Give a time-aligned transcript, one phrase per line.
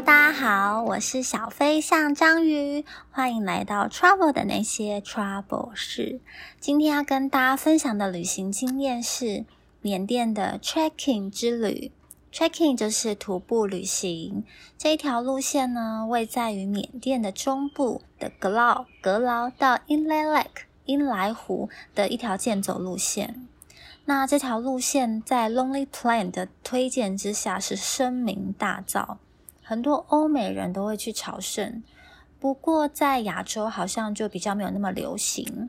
[0.00, 6.20] 大家好，我是小飞象章鱼，欢迎来到 Travel 的那些 Trouble 事。
[6.60, 9.44] 今天要跟大家分享的旅行经验是
[9.82, 11.90] 缅甸的 Trekking 之旅。
[12.32, 14.44] Trekking 就是徒步旅行，
[14.78, 23.48] 这一条路线呢，位在于缅甸的中部的格劳格劳到 Inle Lake 因莱湖的一条健走路线。
[24.04, 29.16] 那这条路线在 Lonely plane 的推荐之下是声名大噪。
[29.68, 31.82] 很多欧美人都会去朝圣，
[32.40, 35.68] 不过在亚洲好像就比较没有那么流行。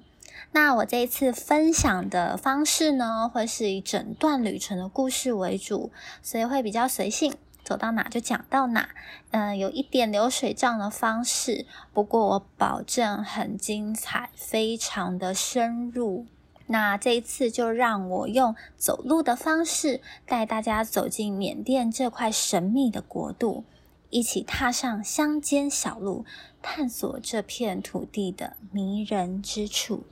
[0.53, 5.91] 那我这一次分享的方式呢，会是以整段旅程的故事为主，
[6.23, 7.33] 所以会比较随性，
[7.65, 8.87] 走到哪就讲到哪。
[9.31, 16.25] 嗯，有一点流水账的方式，不过我保证很精彩，非常的深入。
[16.67, 23.65] 那这一次就让我用走路的方式带大家走进缅甸这块神秘的国度。
[24.09, 26.25] 一起踏上乡间小路，
[26.61, 30.03] 探索这片土地的迷人之处。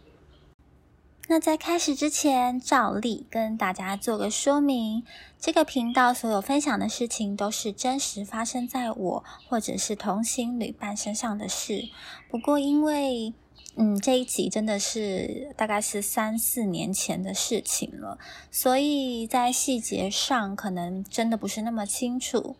[1.30, 5.04] 那在开始之前，照例跟大家做个说明：
[5.38, 11.90] 这个频道所有分享的事情都是真实发生在我或者是同行旅伴身上的事。
[12.30, 13.34] 不过，因为
[13.76, 18.18] 嗯这一集真的是大概是三四年前的事情了，
[18.50, 22.56] 所以在细节上可能真的不是那么清楚。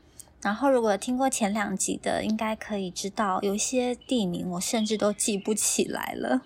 [0.48, 6.42] 然后，如果听过前两集的，应该可以知道，有些地名我甚至都记不起来了。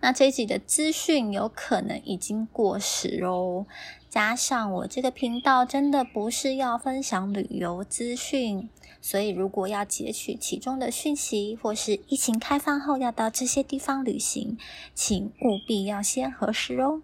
[0.00, 3.66] 那这一集的资讯有可能已经过时哦。
[4.08, 8.70] 加上我这个频道真的不是要分享旅游资讯，
[9.02, 14.56] 所以如果要截取其中的讯息，或是疫情开放后要到这些地方旅行，
[14.94, 17.02] 请务必要先核实哦。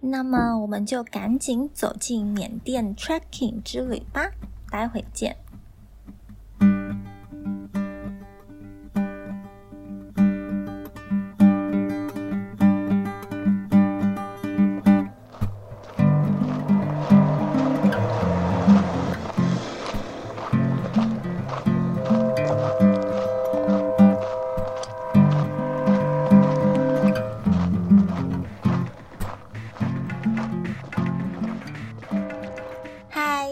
[0.00, 4.30] 那么，我们就赶紧走进缅甸 trekking 之旅吧。
[4.70, 5.36] 待会见。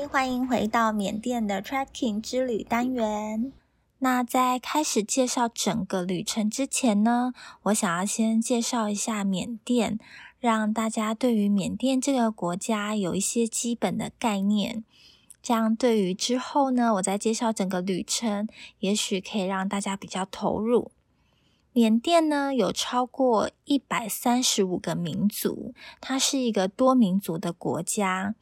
[0.09, 3.53] 欢迎回到缅甸的 tracking 之旅单元。
[3.99, 7.33] 那在开始介绍整个旅程之前呢，
[7.65, 9.99] 我想要先介绍一下缅甸，
[10.39, 14.85] 让大家对于缅甸这个国家有一些基本的概念。
[15.43, 20.93] 这样对于之后呢，我再介绍整个旅程，也许可以让大家比较投入。
[21.73, 28.35] 缅甸呢有超过一百三十五个民族，它是一个多民族的国家。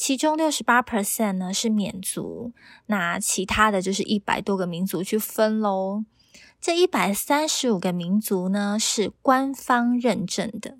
[0.00, 2.52] 其中六十八 percent 呢是缅族，
[2.86, 6.06] 那其他的就是一百多个民族去分喽。
[6.58, 10.78] 这一百三十五个民族呢是官方认证的，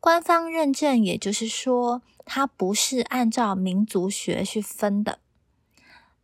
[0.00, 5.20] 官方认证也就是说，它不是按照民族学去分的。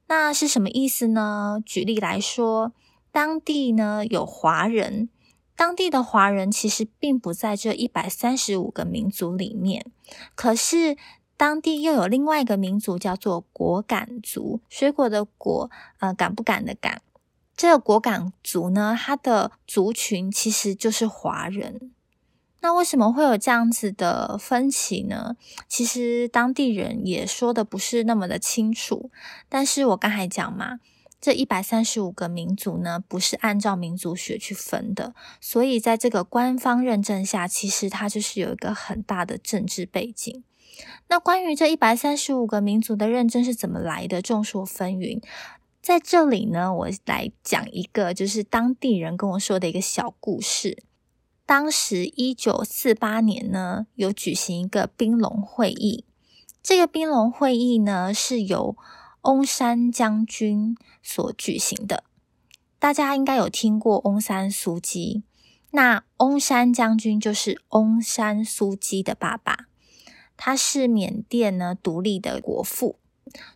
[0.08, 1.62] 那是什么意思呢？
[1.64, 2.72] 举例来说，
[3.12, 5.08] 当地呢有华人，
[5.54, 9.86] 当地的华人其实并不在这一百三十五个民族里面，
[10.34, 10.96] 可是。
[11.36, 17.02] 当地又有另外一个民族叫做果敢族，水果的果，呃，敢不敢的敢。
[17.56, 21.92] 这个果敢族呢，它的族群其实就是华人。
[22.60, 25.36] 那为什么会有这样子的分歧呢？
[25.68, 29.10] 其实当地人也说的不是那么的清楚。
[29.48, 30.80] 但是我刚才讲嘛，
[31.20, 40.42] 这一百三十五个民族呢，不是按照民族学去分的，所以在这个官方认证下，其实它就是有一个很大的政治背景。
[41.08, 44.20] 那关于这一百三十五个民族的认证是怎么来的？
[44.22, 45.22] 众说纷纭。
[45.82, 50.82] 在这里呢，我来讲一个，就是当地人跟我说的一个小故事。
[51.44, 56.06] 当时一九四八年呢，有举行一个冰龙会议。
[56.62, 58.74] 这个冰龙会议呢，是由
[59.20, 62.04] 翁山将军所举行的。
[62.78, 65.22] 大家应该有听过翁山苏姬。
[65.72, 69.66] 那翁山将军就是翁山苏姬的爸爸。
[70.36, 72.96] 他是缅甸呢独立的国父，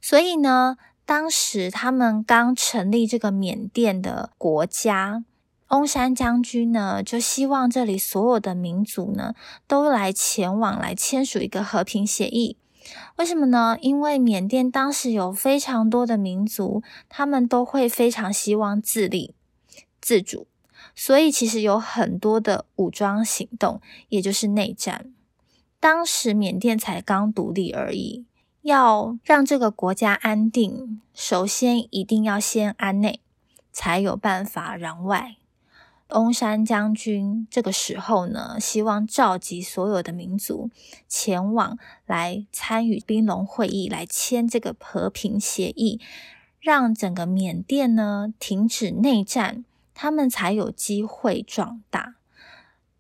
[0.00, 5.25] 所以呢，当时他们刚成立这个缅甸的国家，
[5.69, 9.34] 翁山将军呢就希望这里所有的民族呢
[9.66, 12.56] 都来前往来签署一个和平协议。
[13.16, 13.76] 为什么呢？
[13.82, 19.34] 因为缅甸当时有非常多的民族，他们都会非常希望自立
[20.00, 20.46] 自主，
[20.94, 25.12] 所以其实有很多的武装行动，也就是内战。
[25.80, 28.26] 当时缅甸才刚独立而已，
[28.62, 33.20] 要让这个国家安定，首先一定要先安内，
[33.72, 35.36] 才有办法攘外。
[36.08, 40.70] 翁山将军这个时候呢，希望召集所有的民族
[41.06, 46.00] 前往来参与兵龙会议，来签这个和平协议，
[46.60, 49.64] 让整个缅甸呢停止内战，
[49.94, 52.16] 他们才有机会壮大。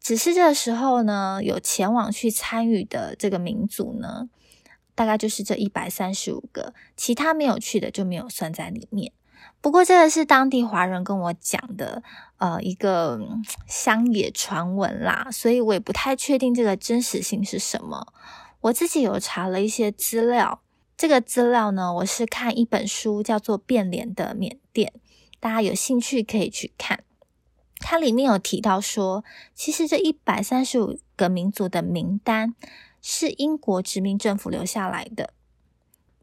[0.00, 4.28] 只是这个时候呢，有前往去参与的这个民族呢，
[4.94, 9.12] 大概就是这一百三十五个，其他没有去的就没有算在里面。
[9.60, 12.02] 不过，这个是当地华人跟我讲的，
[12.36, 13.18] 呃，一个
[13.66, 18.12] 乡野传闻啦，所以我也不太确定这个真实性是什么。
[18.60, 20.62] 我自己有查了一些资料，
[20.96, 24.92] 这个资料呢，我是看一本书，叫做《变脸的缅甸》，
[25.40, 27.04] 大家有兴趣可以去看。
[27.80, 32.54] 它里面有提到说，其实这一百三十五个民族的名单
[33.00, 35.32] 是英国殖民政府留下来的。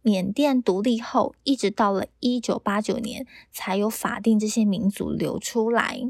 [0.01, 6.01] 缅甸独立后，一直到了一九八九年，才有法定这些民族流出来。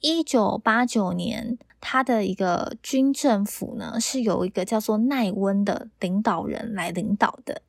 [0.00, 7.62] 一九八九年，他的一个军政府呢，是由一个叫做奈温的领导人来领导的。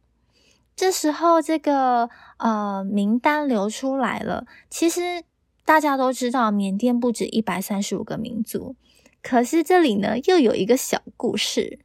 [0.75, 4.45] 这时候，这个呃名单流出来了。
[4.69, 5.23] 其实
[5.65, 8.75] 大家都知道，缅甸不止一百三十五个民族，
[9.21, 11.79] 可是这里呢，又有一个小故事。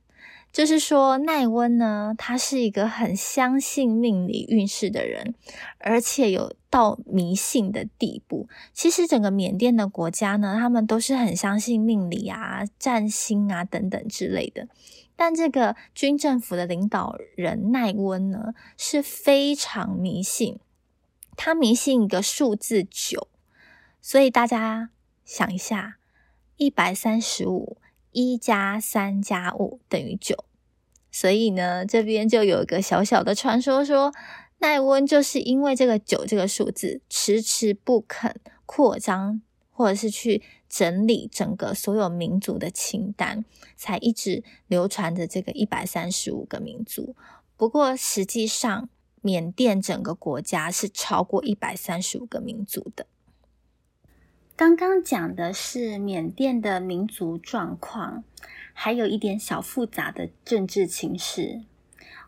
[0.53, 5.35] 就是说，奈温呢，他是一个很相信命理运势的人，
[5.77, 8.49] 而且有到迷信的地步。
[8.73, 14.69] 其实整个缅甸的国家呢，他们都是很相信命理啊、占星啊等等之类的。
[15.15, 20.59] 但这个军政府的领导人奈温呢，是非常迷信，
[21.37, 23.29] 他迷信一个数字九。
[24.09, 24.91] 所以大家
[25.25, 25.97] 想一下，
[26.57, 27.79] 一百三十五。
[28.13, 30.45] 一加三加五等于九，
[31.11, 34.15] 所以呢，这边就有一个小小的传说，说
[34.59, 43.45] 奈温就是因为这个九这个数字，迟迟不肯扩张，或者是去整理整个所有民族的清单，
[43.75, 47.17] 才一直流传着这个一百三十五个民族。
[47.57, 48.89] 不过实际上，
[49.21, 53.07] 缅甸整个国家是超过一百三十五个民族的。
[54.57, 58.25] 刚刚讲的是缅甸的民族状况，
[58.73, 61.61] 还有一点小复杂的政治情势。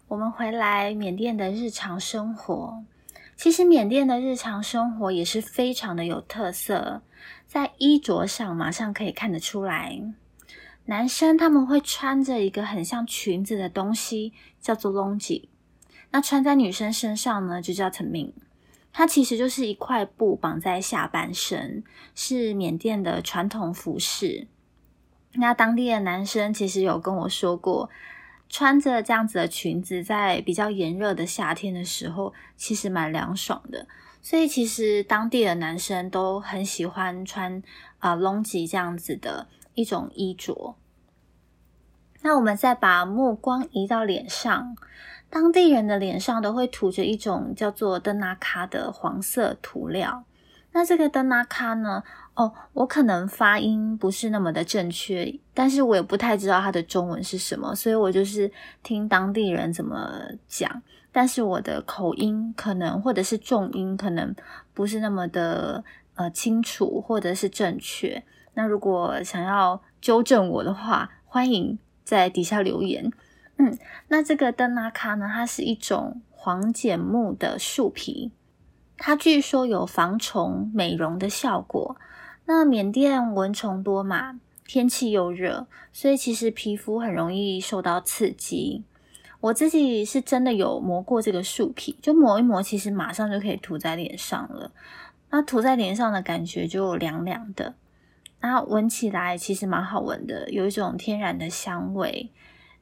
[0.09, 2.85] 我们回来缅甸的日常生活，
[3.35, 7.01] 其实缅甸的日常生活也是非常的有特色，
[7.47, 9.99] 在衣着上马上可以看得出来。
[10.85, 15.49] 男生他们会穿着一个很像裙子的东西，叫做 longi，
[16.11, 18.33] 那穿在女生身上呢，就叫 tamin。
[18.99, 21.85] 它其实就是一块布绑在下半身，
[22.17, 24.49] 是缅甸的传统服饰。
[25.35, 27.89] 那当地的男生其实有跟我说过，
[28.49, 33.87] 穿着这样子的裙子，在比较炎热的夏天的时候，其实蛮凉爽的。
[34.21, 37.63] 所以其实当地的男生都很喜欢穿
[38.01, 40.75] 啊隆吉这样子的一种衣着。
[42.23, 44.77] 那我们再把目光移到脸上。
[45.31, 50.25] 当地人的脸上都会涂着一种叫做登纳卡的黄色涂料。
[50.73, 52.03] 那这个登纳卡呢？
[52.35, 58.51] 哦，我可能发音不是那么的正确，但是我也不太知道它的中文是什么，所以我就是
[58.83, 60.83] 听当地人怎么讲。
[61.11, 64.33] 但是我的口音可能或者是重音可能
[64.73, 65.83] 不是那么的
[66.15, 68.23] 呃清楚或者是正确。
[68.55, 73.11] 那如果想要纠正我的话，欢迎在底下留言。
[73.59, 75.29] 嗯，那这个登拉卡呢？
[75.33, 78.31] 它是一种黄碱木的树皮，
[78.97, 81.97] 它据说有防虫、美容的效果。
[82.47, 88.85] 那缅甸蚊虫多嘛，天气又热，所以其实皮肤很容易受到刺激。
[89.41, 94.71] 我自己是真的有磨过这个树皮，就磨一磨，其实马上就可以涂在脸上了。
[95.31, 97.75] 那涂在脸上的感觉就凉凉的，
[98.41, 102.31] 那闻起来其实蛮好闻的，有一种天然的香味。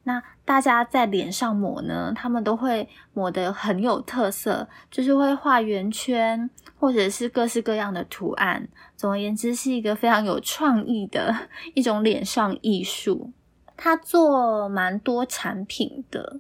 [0.09, 6.49] 那大家在脸上抹呢，他们都会抹得很有特色，就是会画圆圈，
[6.79, 8.69] 或者是各式各样的图案。
[8.97, 11.35] 总而言之，是一个非常有创意的
[11.75, 13.33] 一种脸上艺术。
[13.77, 16.39] 他做蛮多产品的，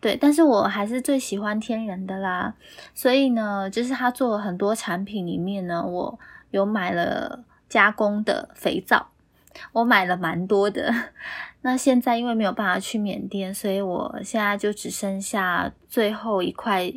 [0.00, 2.54] 对，但是我还是最喜欢天然的啦。
[2.94, 6.18] 所以呢，就是他做了很多产品里面呢，我
[6.50, 9.06] 有买了加工的肥皂。
[9.72, 10.92] 我买了蛮多的，
[11.62, 16.92] 那现在因为没有办法去缅甸，所以我现在就只剩下最后一块，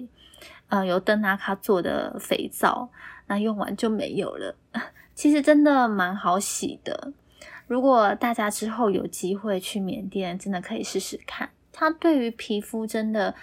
[0.70, 2.90] 呃，由登拿卡做的肥皂，
[3.28, 4.56] 那用完就没有了。
[5.16, 7.14] 其实真的蛮好洗的，
[7.68, 13.34] 如果大家之后有机会去缅甸，真的可以试试看，它对于皮肤真的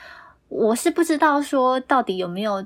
[0.48, 2.64] 我是不知道说到底有没有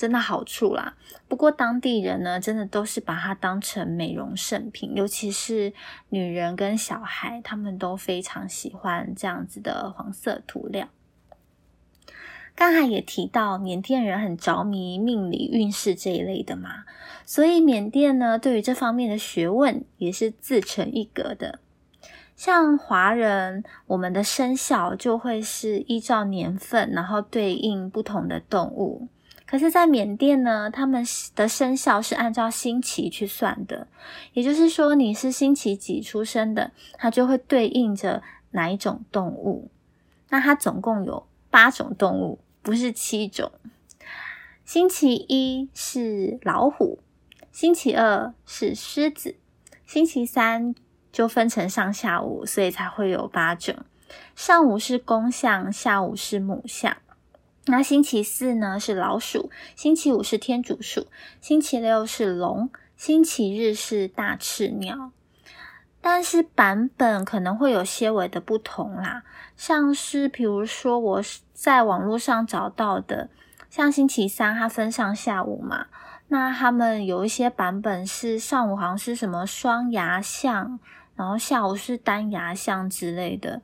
[0.00, 0.94] 真的好处啦。
[1.28, 5.74] 不过当地人呢，真的都是把它当成美容圣品，尤其是
[6.08, 10.88] 女人跟小孩，他们都非常喜欢这样子的黄色涂料。
[12.54, 16.84] 刚才也提到，缅甸人很着迷命理运势这一类的嘛，
[17.26, 21.60] 所以缅甸呢，对于这方面的学问也是自成一格的。
[22.34, 29.08] 像华人，我们的生肖就会是依照年份，然后对应不同的动物。
[29.50, 31.04] 可是，在缅甸呢，他们
[31.34, 33.88] 的生肖是按照星期去算的，
[34.32, 39.68] 也就是说，你是星期几出生的，它就会对应着哪一种动物。
[40.28, 42.38] 那它总共有八种动物。
[42.62, 43.50] 不是七种。
[44.66, 46.98] 星期一是老虎，
[47.50, 49.34] 星期二是狮子，
[49.86, 50.74] 星期三
[51.10, 53.74] 就分成上下午，所以才会有八种。
[54.36, 56.94] 上午是公象，下午是母象。
[57.70, 61.06] 那星期四呢是老鼠，星期五是天竺鼠，
[61.40, 65.12] 星期六是龙，星期日是大赤鸟。
[66.02, 69.22] 但是版本可能会有些微的不同啦，
[69.56, 71.22] 像是比如说我
[71.52, 73.28] 在网络上找到的，
[73.68, 75.86] 像星期三它分上下午嘛，
[76.28, 80.80] 那他们有一些版本是上午好像是什么双牙象，
[81.14, 83.60] 然后下午是单牙象之类的，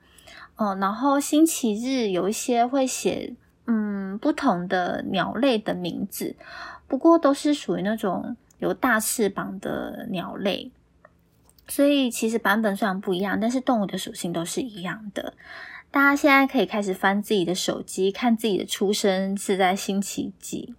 [0.56, 3.34] 哦，然后星期日有一些会写
[3.66, 6.34] 嗯不同的鸟类的名字，
[6.86, 10.70] 不过都是属于那种有大翅膀的鸟类。
[11.68, 15.34] 所以其实版本虽然不一样，但是动物的属性都是一样的。
[15.90, 20.74] 大家现在可以开始翻自己的手机，看自己的出生是在星期几。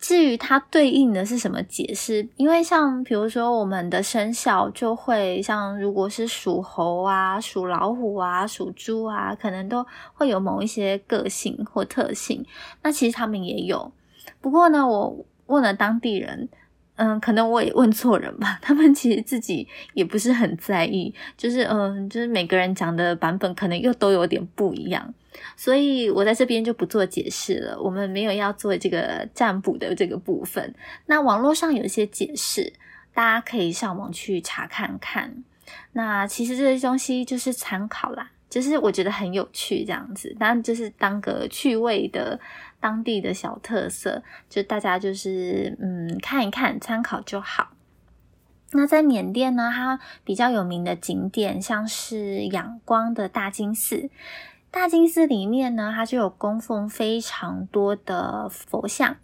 [0.00, 12.44] 至于它对应的是什么解释，因为像比如说我们的生肖就会像，如果是属猴啊、属老虎啊、属猪啊，可能都会有某一些个性或特性。
[12.82, 13.92] 那其实他们也有，
[14.40, 16.48] 不过呢，我问了当地人。
[17.02, 18.58] 嗯，可能我也问错人吧。
[18.60, 25.14] 他们其实自己也不是很在意，就是嗯，就是每个人讲的版本可能又都有点不一样，
[25.56, 27.80] 所以我在这边就不做解释了。
[27.80, 30.74] 我们没有要做这个占卜的这个部分。
[31.06, 32.70] 那网络上有一些解释，
[33.14, 35.42] 大家可以上网去查看看。
[35.94, 42.38] 那其实这些东西就是参考啦，就是我觉得很有趣这样子，当然就是当个趣味的。
[42.80, 47.68] 当地的小特色，就大家就是嗯看一看，参考就好。
[48.72, 54.08] 那在缅甸呢，它比较有名的景点，像是仰光的大金寺。
[54.70, 59.16] 大金寺里面呢，它就有供奉非常多的佛像。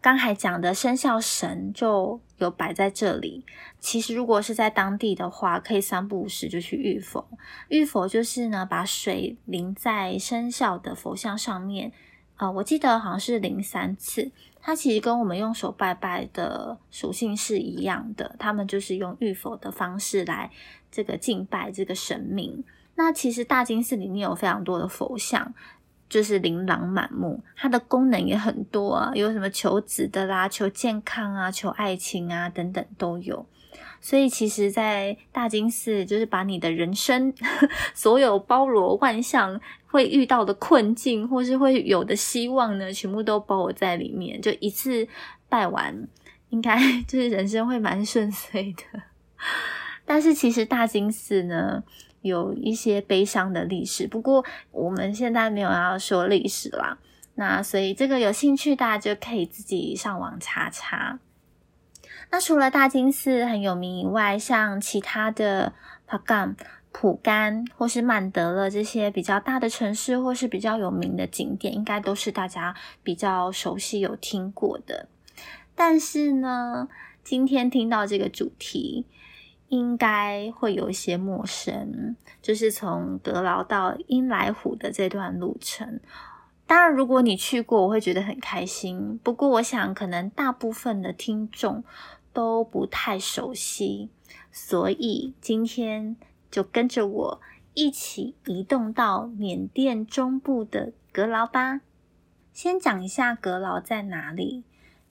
[0.00, 3.44] 刚才讲的生肖神就有摆在这里。
[3.78, 7.28] 其实如果是在当地的话，可以三不五时就去浴佛。
[7.68, 11.92] 浴佛就是呢，把水淋在生肖的佛像上面。
[12.38, 14.30] 啊，我记得好像是零三次，
[14.60, 20.50] 它其实跟我们用手拜拜的属性是一样的，他们就是用浴佛的方式来
[20.90, 22.64] 这个敬拜这个神明。
[22.94, 25.52] 那其实大金寺里面有非常多的佛像，
[26.08, 33.44] 就是琳琅满目，它的功能也很多啊，有什么求子的啦、求健康啊、求爱情啊等等都有。
[34.00, 37.34] 所以其实，在大金寺，就是把你的人生
[37.94, 44.40] 所有包罗万象会遇到的困境，或是会有的希望呢，全部都包裹在里面。
[44.40, 45.06] 就一次
[45.48, 46.06] 拜完，
[46.50, 49.02] 应该 就是人生会蛮顺遂的。
[50.04, 51.82] 但是其实大金寺呢，
[52.22, 54.06] 有一些悲伤的历史。
[54.06, 56.96] 不过我们现在没有要说历史啦，
[57.34, 61.18] 那所以这个有兴趣大家就可以自己上网查查。
[62.30, 65.72] 那除了大金寺很有名以外，像其他的
[66.06, 66.54] 帕甘、
[66.92, 75.08] 普甘或是曼德勒这些比较大的城市，或是比较有名的景点，应该都是大家比较熟悉、有听过的。
[75.74, 76.88] 但是呢，
[77.24, 79.06] 今天听到这个主题，
[79.68, 86.00] 应该会有一些陌生，就是从德劳到英莱湖的这段路程。
[86.66, 89.18] 当然，如果你去过，我会觉得很开心。
[89.22, 91.82] 不过，我想可能大部分的听众。
[92.38, 94.10] 都不太熟悉，
[94.52, 96.14] 所以今天
[96.48, 97.40] 就跟着我
[97.74, 101.80] 一起移动到缅甸中部的格劳吧。
[102.52, 104.62] 先讲一下格劳在哪里。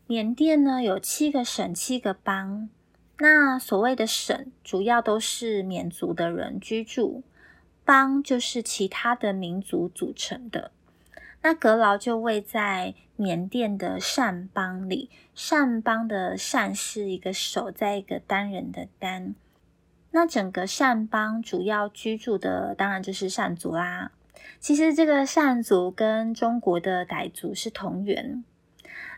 [0.06, 2.70] 缅甸呢有七个省、七个邦。
[3.18, 7.24] 那所谓的省，主要都是缅族的人居住；
[7.84, 10.72] 邦就是其他的民族组成的。
[11.42, 19.36] 那格劳就位在缅甸的善邦里，善邦的善是一个手在一个单人的单。
[20.10, 24.12] 那整个善邦主要居住的当然就是善族啦。
[24.60, 28.44] 其实这个善族跟中国的傣族是同源。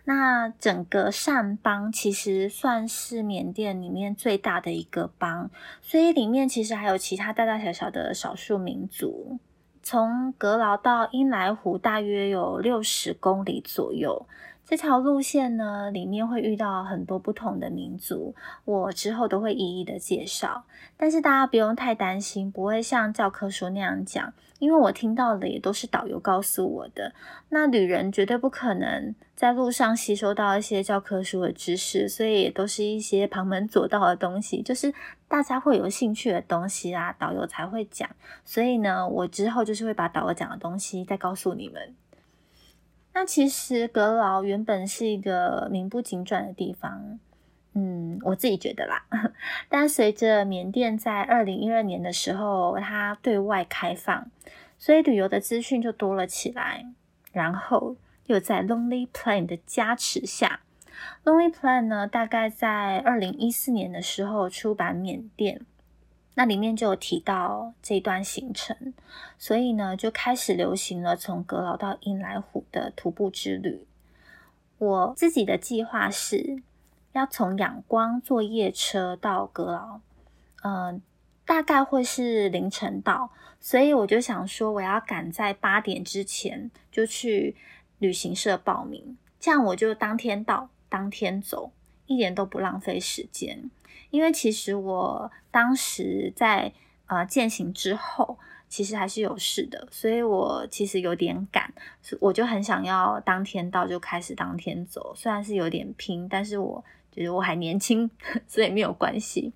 [0.03, 5.49] 那整个善邦其实算是缅甸里面最大的一个邦，
[5.81, 9.39] 所以里面其实还有其他大大小小的少数民族。
[9.81, 14.25] 从阁劳到英来湖大约有六十公里左右。
[14.65, 20.63] 这条路线呢，里面会遇到很多不同的民族，我之后都会一一的介绍。
[20.95, 27.13] 但是大家不用太担心，不会像教科书那样讲，因为我听到的也都是导游告诉我的。
[27.49, 34.93] 那旅人绝对不可能在路上吸收到一些教科书的知识，所以也都是一些旁门左道的东西，就是
[35.27, 38.09] 大家会有兴趣的东西啊，导游才会讲。
[38.45, 41.95] 所以呢，我之后就是会把导游讲的东西再告诉你们。
[43.13, 47.19] 那其实阁劳原本是一个名不经传的地方，
[47.73, 49.05] 嗯，我自己觉得啦。
[49.69, 54.29] 但随着缅甸在二零一二年的时候，它对外开放，
[54.77, 56.85] 所以旅游的资讯就多了起来。
[57.31, 57.95] 然后
[58.25, 60.61] 又在 Lonely Plan 的加持下
[61.23, 65.61] ，Lonely Plan 呢，大概在二零一四年的时候出版缅甸。
[66.35, 68.93] 那里面就有提到这段行程，
[69.37, 73.85] 所以呢，就开始流行了从格老到英莱湖的徒步之旅。
[74.77, 76.63] 我自己的计划是
[77.13, 79.99] 要从仰光坐夜车到格劳，
[80.63, 81.01] 嗯，
[81.45, 87.55] 大概会是凌晨到，所以我就想说，我要赶在八点之前就去
[87.97, 91.71] 旅行社报名，这样我就当天到，当天走，
[92.05, 93.69] 一点都不浪费时间。
[94.11, 96.71] 因为其实我当时在
[97.07, 98.37] 呃践行之后，
[98.67, 101.73] 其实还是有事的，所以我其实有点赶，
[102.19, 105.13] 我就很想要当天到就开始当天走。
[105.15, 106.83] 虽然是有点拼，但是我
[107.19, 108.09] 觉得我还年轻，
[108.47, 109.53] 所以没有关系。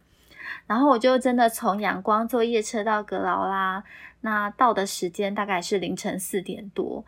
[0.68, 3.84] 然后我就真的从阳光坐夜车到格劳啦，
[4.22, 7.04] 那到的时间大概是凌晨四点多。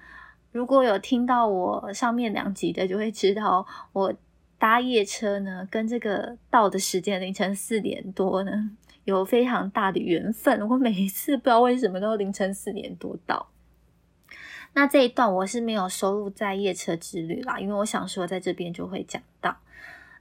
[0.51, 4.13] 如果有听到我上面两集的，就会知道我。
[4.57, 8.71] 搭夜车呢，跟这个到的时间凌晨四点多呢，
[9.03, 10.67] 有非常大的缘分。
[10.69, 13.49] 我每一次不知道为什么都凌晨四点多到。
[14.71, 19.57] 那这一段我是没有收录在夜车之旅啦，因为我想说在这边就会讲到。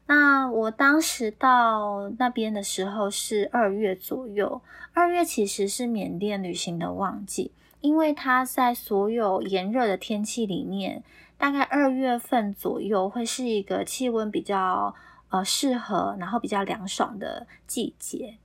[0.07, 4.61] 那我当时到那边的时候是二月左右，
[4.93, 11.03] 二月其实是缅甸旅行的旺季，因为它在所有炎热的天气里面。
[11.37, 14.95] 大概二月份左右会是一个气温比较
[15.31, 18.37] 呃适合，然后比较凉爽的季节。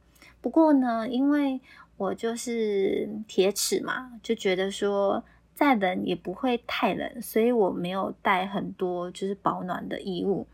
[0.41, 1.61] 不过呢，因为
[1.97, 10.47] 我就是铁齿嘛，就觉得说再冷也不会太冷，所以我没有带很多就是保暖的衣物。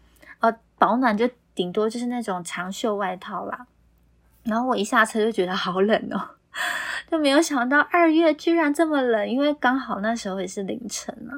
[0.78, 3.68] 保暖就顶多就是那种长袖外套啦。
[4.44, 6.36] 然后我一下车就觉得好冷哦，
[7.10, 11.34] 就没有想到二月居然这么冷，因为刚好那时候也是凌晨啊。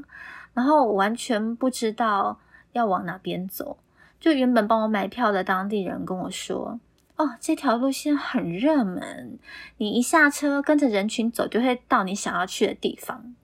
[0.54, 2.40] 然后我完全不知道
[2.74, 3.78] 要往哪边走，
[4.20, 6.80] 就原本帮我买票的当地人跟我说
[7.16, 9.38] ：“哦，这条路线很热门，
[9.78, 13.36] 你一下车跟着人群走，就会到你想要去的地方。”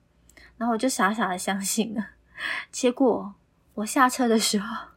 [0.57, 2.07] 然后我就傻傻的相信了。
[2.71, 3.33] 结果
[3.75, 4.87] 我下车的时候，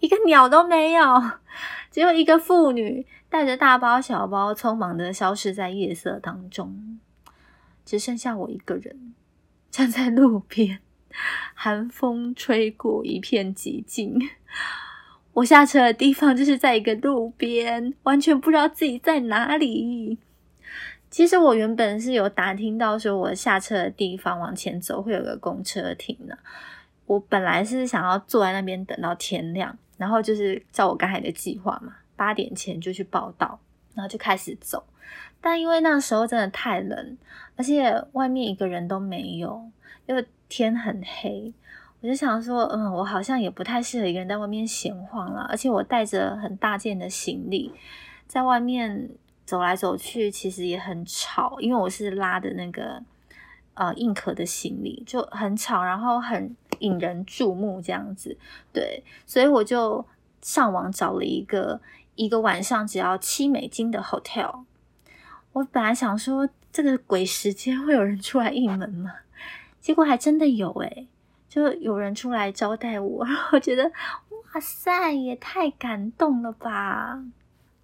[0.00, 1.04] 一个鸟都没有，
[1.90, 7.00] 只有一个妇女带着大包小包，匆忙的消失在夜色当中，
[7.84, 9.14] 只剩下我一个人
[9.70, 10.80] 站在路边。
[11.54, 14.18] 寒风吹过，一片寂静。
[15.34, 20.18] 我下车的地方就是在一个路边，完全不知道自己在哪里。
[21.10, 26.38] 其实我原本是有打听到，说我下车的地方往前走会有个公车停的。
[27.12, 33.58] 我本来是想要坐在那边等到天亮，然后就是照我刚才的计划嘛，八点前就去报道，
[33.94, 34.84] 然后就开始走。
[35.40, 37.18] 但因为那时候真的太冷，
[37.56, 39.70] 而且外面一个人都没有，
[40.06, 40.26] 因为。
[40.54, 41.50] 天很黑，
[42.02, 47.72] 我就想说，嗯，我好像也不太适合一个人在外面闲晃了，而且我带着很大件的行李，
[48.26, 49.08] 在外面
[49.46, 53.02] 走来走去，其实也很吵，因为我是拉的那个
[53.72, 58.36] 呃硬壳的行李，就很吵，然后很引人注目这样子，
[58.72, 60.04] 对，所以我就
[60.42, 61.80] 上网找了一个
[62.14, 64.64] 一个晚上只要七美金的 hotel。
[65.52, 69.12] 我本来想说，这个鬼时间会有人出来应门吗？
[69.80, 71.08] 结果还真的有诶，
[71.48, 77.22] 就有人出来招待我， 我觉得哇塞，也太感动了吧！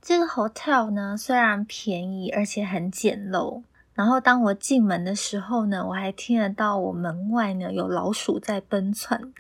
[0.01, 3.63] 这个 hotel 呢，虽然便宜，而且很简陋。
[3.99, 9.35] 然后当我进门的时候呢，我还听得到我门外呢有老鼠在奔窜，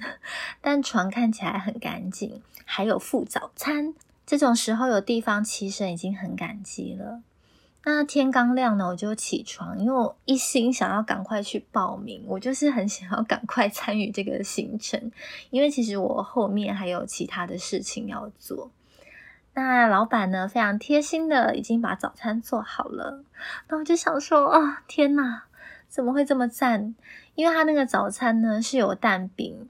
[0.60, 3.94] 但床看起来很干净，还有附早餐。
[4.26, 7.22] 这种时候有地方栖身已经很感激了。
[7.84, 15.12] 那天刚亮呢，我就起床，因为我一心想要赶快去报名，我就是很想要赶快参与这个行程，
[15.50, 18.72] 因为其实我后面还有其他的事情要做。
[19.62, 23.24] 那老板呢，非常贴心的已经把早餐做好了，
[23.68, 25.44] 那我就想说，哦，天哪，
[25.88, 26.94] 怎么会这么赞？
[27.34, 29.68] 因为他那个早餐呢是有蛋饼。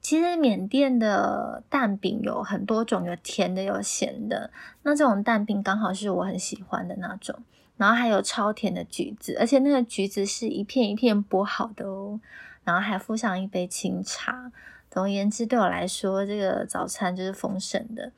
[0.00, 4.50] 其实缅甸的蛋饼有很多种，有甜的，有咸的。
[4.82, 7.38] 那这种蛋饼刚好是我很喜欢的那种。
[7.76, 12.20] 然后还有超甜的橘子，而且那个橘子是一片一片剥好的哦。
[12.64, 14.50] 然后还附上一杯清茶。
[14.90, 18.10] 总而言之，对我来说，这个早餐就是丰盛的。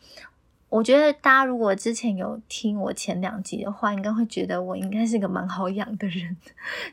[0.75, 6.37] 我觉得大家如果之前有听我前两集的话，应该会觉得我应该是个蛮好养的人，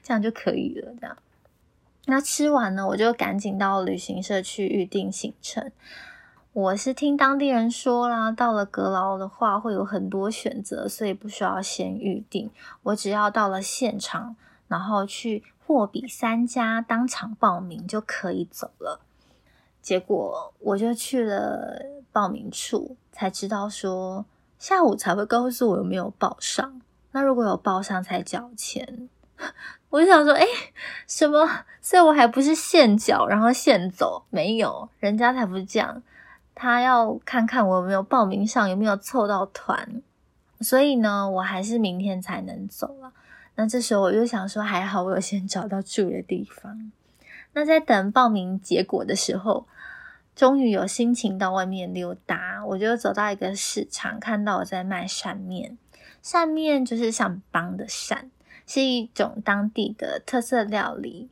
[0.03, 1.17] 这样就可以了，这样。
[2.05, 5.71] 那吃完呢，我就赶紧到旅行社去预定行程。
[6.53, 12.51] 我是听当地人说啦，到了阁楼的话会有很多选择，所以不需要先预定。
[12.83, 14.35] 我只要到了现场，
[14.67, 18.99] 然后去货比三家，当场报名就可以走了。
[19.81, 24.25] 结果我就去了报名处，才知道说
[24.59, 26.81] 下午才会告诉我有没有报上。
[27.11, 29.09] 那如果有报上才交钱。
[29.89, 30.45] 我就想说，哎，
[31.07, 31.49] 什么？
[31.81, 34.23] 所以我还不是现缴，然后现走？
[34.29, 36.03] 没有，人家才不这样。
[36.53, 40.01] 他要看看我有没有报名上，有没有凑到团。
[40.61, 43.11] 所以呢，我还是明天才能走了。
[43.55, 46.91] 那这时候我就想说，还好我有先找到住的地方。
[47.53, 49.67] 那在等报名结果的时候，
[50.35, 52.65] 终于有心情到外面溜达。
[52.65, 55.77] 我就走到一个市场，看到我在卖扇面。
[56.21, 58.31] 扇面就是像帮的扇。
[58.67, 61.29] 是一种当地的特色料理，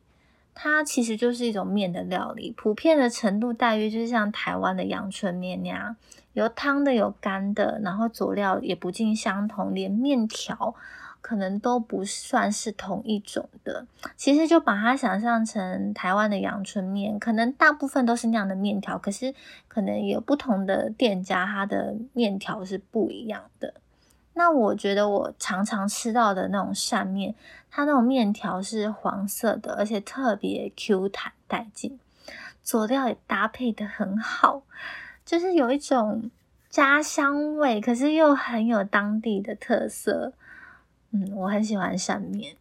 [0.54, 5.96] 它其实就是一种面的料理，普遍的程度大约就是像台湾的阳春面那样，
[6.34, 10.76] 有汤的有干的，然后佐料也不尽相同，连面条
[11.22, 13.86] 可能都不算是同一种的。
[14.16, 19.34] 其实就把它想象成台湾的阳春面，可能大部分都是那样的面条，可是
[19.68, 23.74] 可能有不同的店家，它的面条是不一样的。
[24.34, 27.36] 那我觉得我常常吃到的那种扇面，
[27.70, 32.00] 它那种面条是黄色的，而且特别 Q 弹带劲，
[32.64, 34.64] 佐料也搭配的很好，
[35.26, 36.32] 就是有一种
[36.70, 40.32] 家乡味，可是又很有当地的特色。
[41.12, 42.56] 嗯，我很喜欢扇面，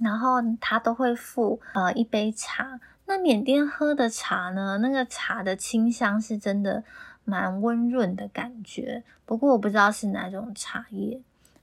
[0.00, 2.80] 然后他都会附呃一杯茶。
[3.06, 6.84] 那缅甸喝的茶呢，那个茶的清香是真的。
[7.26, 11.18] 蛮温润的感觉，不过我不知道是哪种茶叶。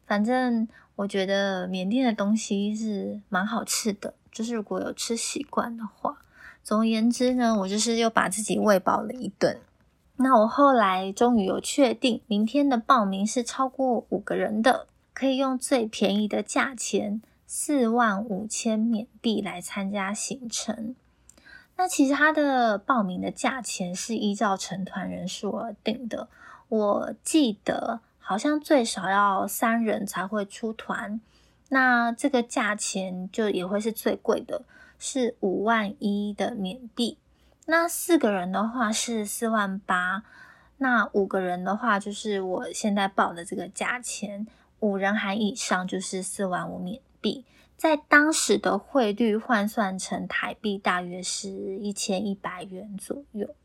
[0.08, 6.18] 反正我觉得缅甸的东西是蛮好吃的，就是如果有吃习惯的话。
[6.64, 9.60] 总而言之呢，我就是又把自己喂饱了一顿。
[10.16, 20.96] 那我后来终于有确定，明天的报名是超过五个人的，可以用最便宜的价钱四万五千缅币来参加行程。
[21.78, 26.28] 那其实它的报名的价钱是依照成团人数而定的。
[26.70, 31.20] 我记得好像最少要三人才会出团，
[31.70, 34.64] 那这个价钱就也会是最贵的，
[35.00, 37.18] 是五万一的缅币。
[37.66, 40.24] 那四个人的话是四万八，
[40.78, 44.46] 那五个人的话就是我现在报的这个价钱，
[44.82, 47.46] 五人还以上就是四万五缅币。
[47.78, 53.56] 在当时的汇率换算成台币，大约是一千一百元左右。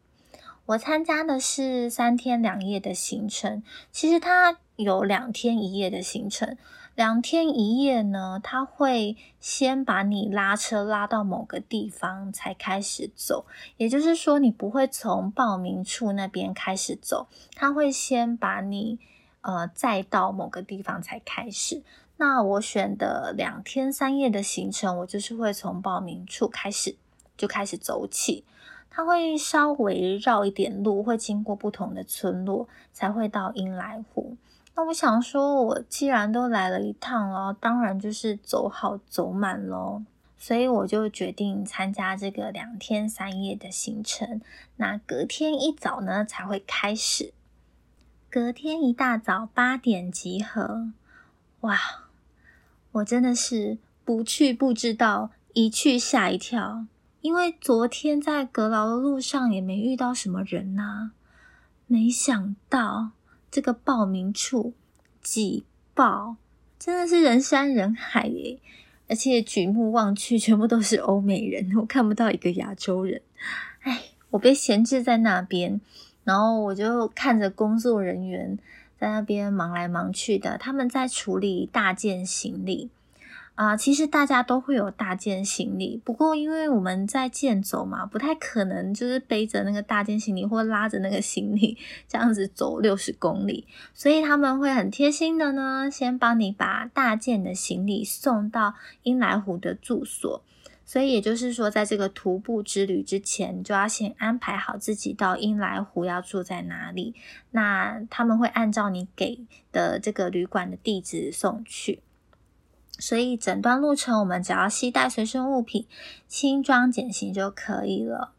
[0.64, 6.56] 我参加的是三天两夜的行程，其实它有两天一夜的行程。
[6.94, 13.44] 两天一夜呢，它会先把你拉车拉到某个地方才开始走，
[13.76, 18.98] 也就是说，你不会从报名处那边开始走，它会先把你
[19.46, 21.82] 呃再到某个地方才开始。
[22.16, 26.96] 那我选的两天三夜的行程，我就是会从报名处开始
[27.36, 28.44] 就开始走起，
[28.90, 34.36] 它会稍微绕一点路，会经过不同的村落，才会到英来湖。
[34.74, 40.02] 那我想说，我既然都来了一趟了，当然就是走好走满喽，
[40.36, 44.40] 所以我就决定参加这个两天三夜的行程。
[44.76, 47.32] 那隔天一早呢才会开始，
[48.36, 50.92] 隔天一大早八点集合，
[51.60, 51.78] 哇！
[52.92, 56.84] 我真的是不去不知道，一去吓一跳。
[57.22, 61.12] 因为昨天在阁楼的路上也没遇到什么人呐，
[61.86, 63.12] 没想到
[63.50, 64.74] 这个报名处
[65.22, 66.36] 挤爆，
[66.78, 68.58] 真的是人山人海耶！
[69.08, 73.22] 而且举目望去，全部都是欧美人，我看不到一个亚洲人。
[73.80, 75.80] 哎，我被闲置在那边，
[76.26, 78.58] 然后我就看着工作人员。
[78.98, 80.56] 在那边忙来忙去的。
[80.56, 82.88] 他们在处理大件行李。
[83.54, 91.76] 啊，其实大家都会有大件行李，不过因为我们在健走嘛，不太可能就是背着那个大件行李或拉着那个行李
[92.08, 100.42] 这样子走六十公里，所以他们会很贴心的呢，先帮你把大件的行李送到英来湖的住所。
[100.88, 107.16] 所以也就是说，在这个徒步之旅之前，就要先安排好自己到英来湖要住在哪里。
[107.50, 112.00] 那他们会按照你给的这个旅馆的地址送去。
[112.98, 115.88] 所以整段路程，我们只要携带随身物品，
[116.28, 118.32] 轻装简行就可以了。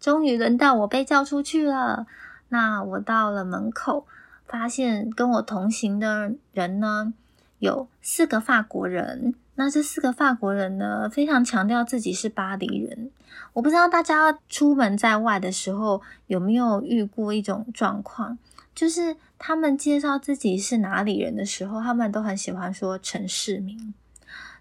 [0.00, 2.06] 终于轮到我被叫出去了。
[2.48, 4.06] 那我到了门口，
[4.46, 7.12] 发现跟我同行的人呢，
[7.58, 9.34] 有四个法国人。
[9.60, 13.10] 那这四个法国人呢，非常强调自己是巴黎人。
[13.54, 18.38] 我不知道大家出门在外的时候有没有遇过一种状况。
[18.72, 23.92] 就是他们介绍自己是哪里人的时候，他们都很喜欢说城市名、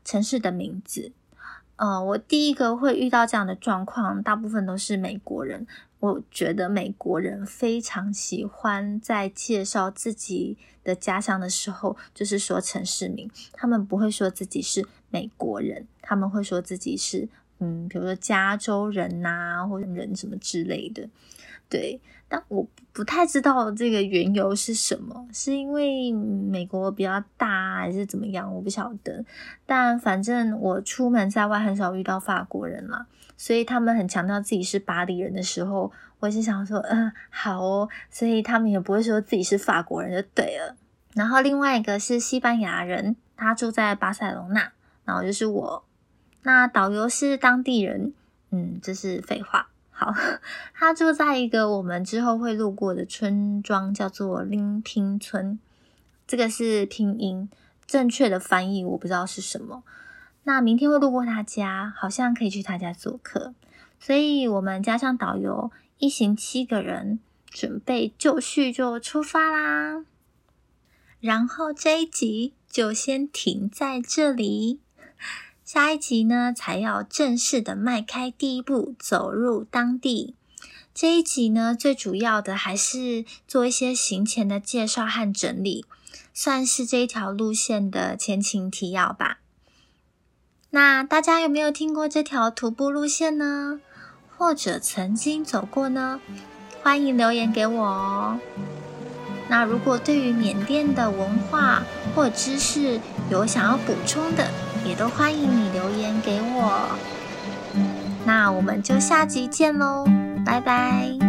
[0.04, 1.12] 城市的名字。
[1.76, 5.68] 呃，我第一个会遇到这样的状况，大部分都是美国人。
[6.00, 13.30] 我觉得美国人非常喜欢在介绍自己的家乡的时候，就是说城市名。
[13.54, 17.28] 他们不会说自己是美国人，他们会说自己是
[17.60, 21.08] 嗯，比如说加州人呐，或者人什么之类的。
[21.70, 29.26] 对，但我不太知道这个缘由是什么，是因为美国比较大还是怎么样，我不晓得。
[29.66, 40.76] 但反正我出门在外很少遇到法国人啦，所以他们很强调自己是巴黎人的时候，我是想说，嗯，好哦，所以他们也不会说自己是法国人就对了。
[41.16, 44.72] 然后另外一个是西班牙人，他住在巴塞隆纳，
[45.04, 45.84] 然后就是我，
[46.48, 48.14] 那导游是当地人，
[48.52, 49.68] 嗯，这是废话。
[49.92, 50.14] 好，
[50.74, 55.60] 他住在一个我们之后会路过的村庄，叫做林听村。
[56.26, 57.50] 这个是拼音，
[57.86, 59.84] 正确的翻译我不知道是什么。
[60.44, 63.54] 那明天会路过他家，好像可以去他家做客。
[64.00, 70.06] 所以我们加上导游，一行七个人，准备就绪就出发啦。
[71.20, 74.80] 然后这一集就先停在这里。
[75.68, 80.34] 下一集呢，才要正式的迈开第一步，走入当地。
[80.94, 85.84] 这一集呢，最主要的还是做一些行前的介绍和整理，
[86.34, 89.40] 算是这一条路线的前情提要吧。
[90.70, 93.82] 那大家有没有听过这条徒步路线呢？
[94.38, 96.22] 或者曾经走过呢？
[96.82, 98.40] 欢迎留言给我哦。
[99.50, 101.84] 那如果对于缅甸的文化
[102.16, 104.50] 或知识有想要补充的，
[104.88, 106.98] 也都欢迎你留言给我，
[108.26, 110.06] 那我们就下集见喽，
[110.46, 111.27] 拜拜。